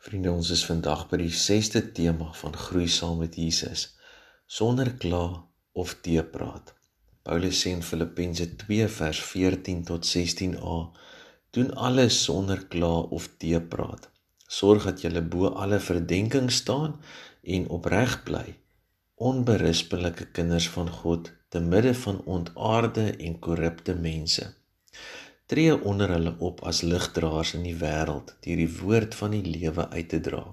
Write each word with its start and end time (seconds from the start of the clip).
Vriende, 0.00 0.30
ons 0.32 0.48
is 0.54 0.62
vandag 0.64 1.02
by 1.10 1.18
die 1.20 1.32
6ste 1.36 1.80
tema 1.92 2.30
van 2.38 2.54
groei 2.56 2.86
saam 2.88 3.18
met 3.20 3.34
Jesus, 3.36 3.82
sonder 4.48 4.88
kla 5.02 5.24
of 5.76 5.90
teepraat. 6.06 6.70
Paulus 7.28 7.58
sê 7.60 7.74
in 7.76 7.82
Filippense 7.84 8.46
2 8.62 8.86
vers 8.94 9.20
14 9.32 9.82
tot 9.90 10.08
16a: 10.08 10.76
Doen 11.52 11.68
alles 11.88 12.16
sonder 12.16 12.62
kla 12.72 12.94
of 13.18 13.26
teepraat. 13.44 14.08
Sorg 14.48 14.86
dat 14.88 15.04
julle 15.04 15.20
bo 15.34 15.52
alle 15.52 15.82
verdenking 15.90 16.48
staan 16.48 16.96
en 17.44 17.68
opreg 17.68 18.22
bly, 18.24 18.46
onberispelike 19.20 20.30
kinders 20.32 20.70
van 20.78 20.88
God 21.02 21.28
te 21.52 21.60
midde 21.60 21.92
van 22.06 22.24
ontaarde 22.24 23.10
en 23.18 23.36
korrupte 23.38 23.98
mense 24.08 24.48
tree 25.50 25.74
onder 25.82 26.12
hulle 26.14 26.36
op 26.38 26.60
as 26.70 26.80
ligdraers 26.86 27.56
in 27.58 27.64
die 27.66 27.76
wêreld 27.78 28.36
deur 28.44 28.60
die 28.60 28.72
woord 28.80 29.16
van 29.18 29.32
die 29.34 29.42
lewe 29.42 29.88
uit 29.90 30.08
te 30.12 30.20
dra. 30.22 30.44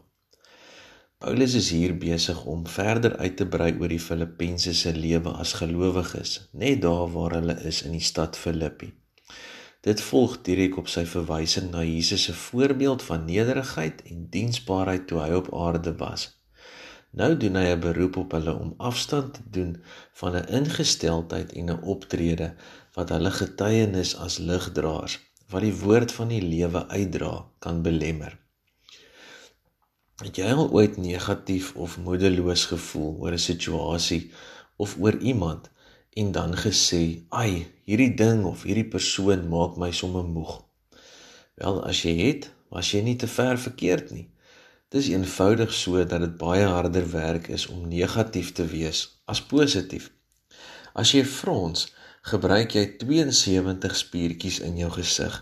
Paulus 1.22 1.54
is 1.58 1.70
hier 1.74 1.94
besig 1.98 2.40
om 2.46 2.64
verder 2.70 3.18
uit 3.18 3.36
te 3.38 3.46
brei 3.56 3.72
oor 3.78 3.94
die 3.94 4.02
Filippense 4.02 4.74
se 4.78 4.94
lewe 4.94 5.34
as 5.44 5.54
gelowiges, 5.60 6.34
net 6.54 6.82
daar 6.86 7.10
waar 7.14 7.38
hulle 7.40 7.58
is 7.72 7.84
in 7.86 7.94
die 7.98 8.08
stad 8.10 8.38
Filippi. 8.38 8.92
Dit 9.86 10.02
volg 10.02 10.40
direk 10.46 10.78
op 10.82 10.90
sy 10.94 11.06
verwysing 11.10 11.70
na 11.72 11.84
Jesus 11.86 12.26
se 12.28 12.34
voorbeeld 12.34 13.06
van 13.06 13.26
nederigheid 13.26 14.02
en 14.10 14.26
diensbaarheid 14.34 15.08
toe 15.10 15.22
hy 15.22 15.32
op 15.38 15.54
aarde 15.54 15.94
was. 16.02 16.28
Nou 17.12 17.38
doen 17.38 17.56
hy 17.56 17.68
'n 17.74 17.80
beroep 17.80 18.18
op 18.18 18.32
hulle 18.32 18.54
om 18.56 18.74
afstand 18.78 19.34
te 19.34 19.44
doen 19.50 19.84
van 20.14 20.36
'n 20.36 20.50
ingesteldheid 20.60 21.54
en 21.54 21.72
'n 21.72 21.84
optrede 21.84 22.56
wat 22.94 23.10
hulle 23.10 23.32
getuienis 23.32 24.16
as 24.16 24.38
ligdraers 24.38 25.20
wat 25.48 25.62
die 25.62 25.76
woord 25.80 26.12
van 26.12 26.28
die 26.28 26.42
lewe 26.42 26.88
uitdra 26.88 27.46
kan 27.60 27.82
belemmer. 27.82 28.38
Het 30.18 30.36
jy 30.36 30.52
al 30.52 30.72
ooit 30.74 30.98
negatief 30.98 31.76
of 31.76 31.98
moedeloos 31.98 32.66
gevoel 32.66 33.16
oor 33.22 33.32
'n 33.32 33.48
situasie 33.52 34.32
of 34.76 34.98
oor 35.00 35.18
iemand 35.18 35.70
en 36.14 36.32
dan 36.32 36.58
gesê, 36.58 37.24
"Ai, 37.30 37.68
hierdie 37.84 38.14
ding 38.14 38.46
of 38.46 38.64
hierdie 38.64 38.90
persoon 38.96 39.48
maak 39.50 39.78
my 39.78 39.92
sommer 39.92 40.24
moeg." 40.24 40.64
Wel, 41.56 41.84
as 41.84 42.02
jy 42.02 42.16
het, 42.18 42.52
was 42.70 42.92
jy 42.92 43.02
nie 43.02 43.16
te 43.16 43.28
ver 43.28 43.58
verkeerd 43.58 44.12
nie. 44.12 44.30
Dit 44.90 45.02
is 45.02 45.08
eenvoudig 45.08 45.74
so 45.74 46.06
dat 46.06 46.22
dit 46.24 46.38
baie 46.40 46.66
harder 46.66 47.10
werk 47.12 47.48
is 47.48 47.66
om 47.68 47.88
negatief 47.88 48.52
te 48.56 48.66
wees 48.66 49.20
as 49.26 49.42
positief. 49.44 50.12
As 50.94 51.12
jy 51.12 51.26
frons, 51.28 51.90
gebruik 52.32 52.72
jy 52.78 52.86
72 53.02 53.98
spiertjies 54.00 54.62
in 54.64 54.80
jou 54.80 54.90
gesig. 54.96 55.36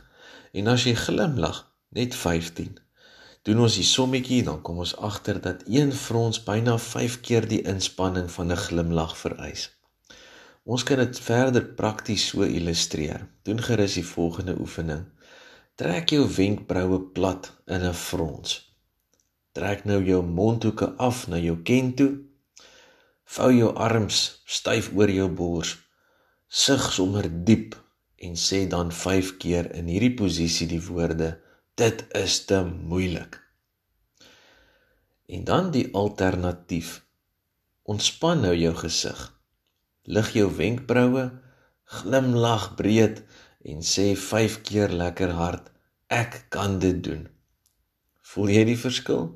En 0.57 0.73
as 0.73 0.87
jy 0.89 0.95
glimlag, 0.97 1.61
net 1.93 2.17
15. 2.17 2.73
Doen 3.45 3.61
ons 3.67 3.77
die 3.77 3.85
sommetjie, 3.85 4.41
dan 4.49 4.63
kom 4.65 4.81
ons 4.81 4.95
agter 4.97 5.37
dat 5.41 5.61
een 5.69 5.93
frons 5.93 6.41
byna 6.43 6.79
5 6.81 7.21
keer 7.21 7.45
die 7.45 7.61
inspanning 7.69 8.31
van 8.31 8.51
'n 8.51 8.63
glimlag 8.65 9.17
vereis. 9.17 9.69
Ons 10.65 10.83
kan 10.83 10.97
dit 10.97 11.19
verder 11.19 11.65
prakties 11.65 12.27
so 12.27 12.41
illustreer. 12.41 13.27
Doen 13.43 13.61
gerus 13.61 13.93
die 13.93 14.05
volgende 14.05 14.55
oefening. 14.59 15.05
Trek 15.75 16.09
jou 16.09 16.25
wenkbroue 16.25 16.99
plat 17.13 17.51
in 17.65 17.85
'n 17.85 17.93
frons. 17.93 18.74
Trek 19.55 19.85
nou 19.87 20.01
jou 20.03 20.19
mondhoeke 20.27 20.91
af 20.99 21.25
na 21.31 21.39
jou 21.39 21.55
ken 21.63 21.93
toe. 21.95 22.11
Vou 23.37 23.49
jou 23.55 23.71
arms 23.73 24.21
styf 24.45 24.91
oor 24.93 25.11
jou 25.11 25.29
bors 25.31 25.77
sug 26.55 26.83
sommer 26.93 27.25
diep 27.47 27.73
en 28.25 28.37
sê 28.39 28.65
dan 28.71 28.91
5 28.91 29.35
keer 29.41 29.67
in 29.75 29.89
hierdie 29.91 30.13
posisie 30.15 30.67
die 30.71 30.81
woorde 30.81 31.33
dit 31.75 32.03
is 32.15 32.37
te 32.47 32.61
moeilik. 32.63 33.35
En 35.27 35.43
dan 35.43 35.71
die 35.73 35.89
alternatief. 35.93 37.01
Ontspan 37.83 38.45
nou 38.45 38.53
jou 38.55 38.73
gesig. 38.79 39.19
Lig 40.05 40.31
jou 40.37 40.47
wenkbroue, 40.57 41.25
glimlag 41.99 42.71
breed 42.79 43.23
en 43.65 43.81
sê 43.83 44.13
5 44.15 44.61
keer 44.67 44.93
lekker 44.93 45.33
hard 45.35 45.71
ek 46.07 46.45
kan 46.53 46.79
dit 46.79 47.03
doen. 47.03 47.25
Voel 48.21 48.53
jy 48.53 48.63
die 48.71 48.79
verskil? 48.79 49.27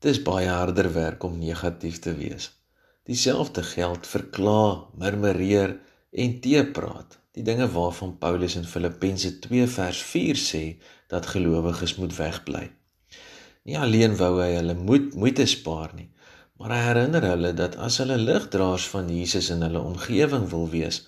Dit 0.00 0.14
is 0.16 0.22
baie 0.24 0.48
harder 0.48 0.86
werk 0.92 1.24
om 1.28 1.34
negatief 1.38 1.98
te 2.00 2.14
wees. 2.16 2.46
Dieselfde 3.04 3.60
geld 3.68 4.06
vir 4.08 4.22
kla, 4.32 4.62
murmureer 4.96 5.74
en 6.24 6.38
teepraat, 6.40 7.18
die 7.36 7.44
dinge 7.44 7.66
waarvan 7.74 8.14
Paulus 8.22 8.56
in 8.56 8.64
Filippense 8.64 9.34
2 9.44 9.66
vers 9.74 10.00
4 10.14 10.40
sê 10.40 10.62
dat 11.12 11.28
gelowiges 11.34 11.98
moet 12.00 12.16
wegbly. 12.16 12.64
Nie 13.68 13.76
alleen 13.76 14.16
wou 14.16 14.32
hy 14.40 14.48
hulle 14.54 14.78
moed 14.80 15.12
moeite 15.20 15.44
spaar 15.52 15.92
nie, 15.92 16.08
maar 16.56 16.72
hy 16.72 16.82
herinner 16.88 17.28
hulle 17.34 17.54
dat 17.60 17.76
as 17.76 18.00
hulle 18.00 18.16
ligdraers 18.24 18.88
van 18.96 19.12
Jesus 19.12 19.52
in 19.52 19.68
hulle 19.68 19.84
omgewing 19.92 20.48
wil 20.56 20.68
wees, 20.72 21.04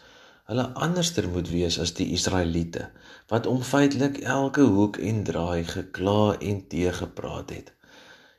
hulle 0.53 0.69
anderster 0.77 1.33
moet 1.33 1.49
wees 1.49 1.81
as 1.81 1.97
die 1.97 2.13
Israeliete 2.13 2.91
wat 3.33 3.49
om 3.49 3.65
feitelik 3.65 4.21
elke 4.21 4.69
hoek 4.77 5.01
en 5.01 5.25
draai 5.25 5.65
gekla 5.77 6.35
en 6.37 6.67
teëgepraat 6.69 7.57
het. 7.57 7.79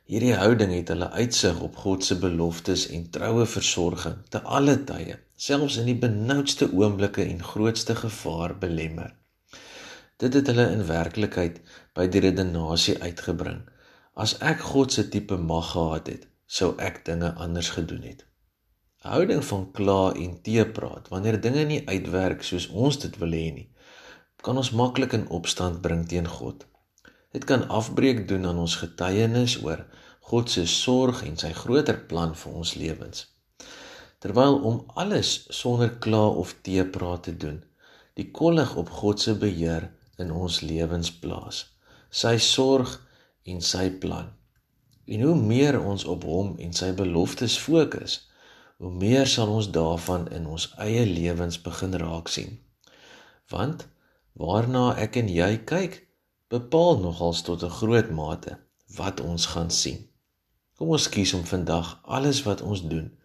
Hierdie 0.04 0.34
houding 0.36 0.72
het 0.74 0.90
hulle 0.92 1.06
uitsig 1.16 1.60
op 1.64 1.76
God 1.80 2.04
se 2.04 2.18
beloftes 2.20 2.82
en 2.92 3.06
troue 3.10 3.46
versorging 3.48 4.18
te 4.28 4.42
alle 4.56 4.74
tye, 4.84 5.14
selfs 5.46 5.78
in 5.80 5.86
die 5.88 5.96
benoudste 6.02 6.68
oomblikke 6.76 7.24
en 7.24 7.40
grootste 7.42 7.96
gevaar 7.96 8.52
belemmer. 8.60 9.14
Dit 10.20 10.36
het 10.36 10.50
hulle 10.52 10.66
in 10.74 10.84
werklikheid 10.90 11.56
by 11.96 12.04
die 12.12 12.20
redenasie 12.26 12.98
uitgebring. 13.00 13.62
As 14.12 14.36
ek 14.52 14.60
God 14.74 14.92
se 14.92 15.06
tipe 15.08 15.40
mag 15.40 15.72
gehad 15.72 16.12
het, 16.12 16.28
sou 16.44 16.74
ek 16.76 17.00
dinge 17.08 17.32
anders 17.46 17.72
gedoen 17.78 18.04
het. 18.04 18.26
Houding 19.08 19.40
van 19.44 19.66
kla 19.72 20.12
en 20.12 20.36
teepraat 20.44 21.08
wanneer 21.12 21.40
dinge 21.40 21.64
nie 21.72 21.80
uitwerk 21.88 22.44
soos 22.44 22.68
ons 22.68 23.00
dit 23.00 23.16
wil 23.24 23.32
hê 23.40 23.48
nie, 23.56 23.66
kan 24.44 24.60
ons 24.60 24.74
maklik 24.76 25.16
in 25.16 25.26
opstand 25.32 25.80
bring 25.80 26.04
teen 26.12 26.28
God. 26.28 26.68
Dit 27.34 27.44
kan 27.50 27.68
afbreek 27.68 28.28
doen 28.30 28.46
aan 28.46 28.60
ons 28.62 28.76
getuienis 28.78 29.56
oor 29.64 29.80
God 30.30 30.50
se 30.50 30.62
sorg 30.70 31.24
en 31.26 31.34
sy 31.40 31.50
groter 31.52 31.98
plan 32.10 32.34
vir 32.38 32.58
ons 32.60 32.74
lewens. 32.78 33.24
Terwyl 34.22 34.60
om 34.70 34.76
alles 35.02 35.32
sonder 35.52 35.90
kla 36.04 36.22
of 36.42 36.54
teepraat 36.64 37.26
te 37.26 37.34
doen, 37.36 37.58
die 38.14 38.30
kollig 38.30 38.76
op 38.80 38.92
God 39.00 39.20
se 39.20 39.34
beheer 39.36 39.90
in 40.22 40.30
ons 40.30 40.60
lewens 40.62 41.10
plaas, 41.24 41.64
sy 42.08 42.36
sorg 42.38 42.94
en 43.50 43.60
sy 43.60 43.88
plan. 44.04 44.30
En 45.04 45.26
hoe 45.26 45.34
meer 45.36 45.80
ons 45.82 46.06
op 46.08 46.24
hom 46.30 46.54
en 46.62 46.72
sy 46.72 46.92
beloftes 46.96 47.58
fokus, 47.60 48.20
hoe 48.78 48.94
meer 48.94 49.26
sal 49.28 49.50
ons 49.58 49.72
daarvan 49.74 50.30
in 50.38 50.46
ons 50.46 50.70
eie 50.86 51.02
lewens 51.10 51.58
begin 51.66 51.98
raak 52.00 52.30
sien. 52.30 52.56
Want 53.50 53.84
waarna 54.38 54.92
ek 55.02 55.18
en 55.20 55.28
jy 55.28 55.52
kyk, 55.68 56.00
bepaal 56.48 56.98
nogals 56.98 57.42
tot 57.42 57.62
'n 57.62 57.76
groot 57.80 58.10
mate 58.10 58.58
wat 58.96 59.20
ons 59.20 59.46
gaan 59.46 59.70
sien. 59.70 60.10
Kom 60.76 60.88
ons 60.88 61.08
kies 61.08 61.32
om 61.34 61.44
vandag 61.44 62.00
alles 62.02 62.42
wat 62.42 62.62
ons 62.62 62.82
doen, 62.88 63.18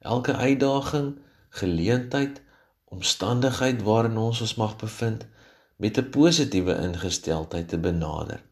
elke 0.00 0.34
uitdaging, 0.34 1.18
geleentheid, 1.48 2.42
omstandigheid 2.84 3.82
waarin 3.82 4.16
ons 4.16 4.40
ons 4.40 4.54
mag 4.54 4.76
bevind, 4.76 5.26
met 5.76 5.98
'n 5.98 6.10
positiewe 6.10 6.74
ingesteldheid 6.76 7.68
te 7.68 7.78
benader, 7.78 8.42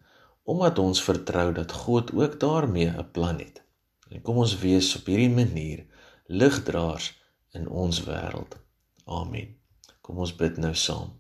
omdat 0.43 0.79
ons 0.79 1.03
vertrou 1.03 1.53
dat 1.53 1.73
God 1.73 2.13
ook 2.13 2.41
daarmee 2.41 2.89
'n 2.89 3.11
plan 3.11 3.39
het. 3.39 3.63
En 4.09 4.23
kom 4.23 4.37
ons 4.37 4.59
wees 4.59 4.97
op 4.97 5.07
hierdie 5.07 5.31
manier 5.31 5.87
ligdraers 6.27 7.23
in 7.51 7.69
ons 7.69 8.05
wêreld. 8.05 8.57
Amen. 9.05 9.57
Kom 10.01 10.19
ons 10.19 10.37
bid 10.37 10.57
nou 10.57 10.75
saam. 10.75 11.13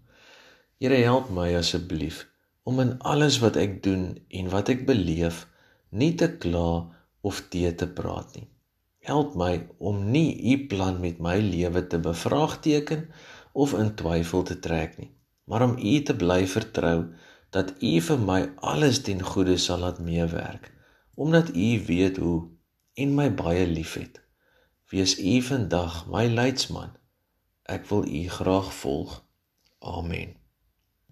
Here 0.79 0.95
help 0.95 1.31
my 1.31 1.57
asseblief 1.57 2.34
om 2.65 2.81
in 2.81 2.97
alles 2.99 3.39
wat 3.45 3.57
ek 3.61 3.83
doen 3.85 4.07
en 4.29 4.51
wat 4.53 4.73
ek 4.73 4.85
beleef 4.89 5.45
nie 5.91 6.15
te 6.21 6.29
kla 6.43 6.69
of 7.21 7.45
te 7.53 7.71
te 7.81 7.89
praat 8.01 8.35
nie. 8.37 8.49
Help 9.05 9.35
my 9.37 9.53
om 9.79 10.01
nie 10.11 10.31
u 10.53 10.57
plan 10.69 11.01
met 11.01 11.21
my 11.21 11.37
lewe 11.45 11.85
te 11.93 12.01
bevraagteken 12.01 13.05
of 13.53 13.75
in 13.77 13.93
twyfel 14.01 14.43
te 14.49 14.57
trek 14.67 14.97
nie, 14.99 15.11
maar 15.45 15.65
om 15.69 15.77
u 15.79 15.95
te 16.03 16.17
bly 16.17 16.41
vertrou 16.49 16.99
dat 17.55 17.75
u 17.85 17.93
vir 18.09 18.23
my 18.31 18.41
alles 18.73 19.03
ten 19.07 19.21
goeie 19.23 19.57
sal 19.61 19.85
laat 19.85 20.01
meewerk, 20.03 20.73
omdat 21.15 21.53
u 21.55 21.69
weet 21.87 22.17
hoe 22.17 22.39
en 22.95 23.15
my 23.15 23.29
baie 23.35 23.67
liefhet. 23.67 24.23
Wees 24.91 25.19
u 25.19 25.41
vandag 25.43 26.05
my 26.11 26.27
leidsman. 26.27 26.97
Ek 27.63 27.87
wil 27.91 28.09
u 28.09 28.25
graag 28.29 28.73
volg. 28.81 29.21
Amen. 29.79 30.44